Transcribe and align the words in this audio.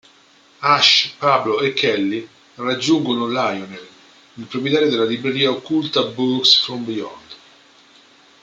Ash, 0.63 1.13
Pablo 1.19 1.59
e 1.59 1.73
Kelly 1.73 2.27
raggiungono 2.55 3.27
Lionel, 3.27 3.87
il 4.33 4.45
proprietario 4.45 4.89
della 4.89 5.05
libreria 5.05 5.51
occulta 5.51 6.01
"Books 6.05 6.57
from 6.63 6.85
Beyond". 6.85 7.29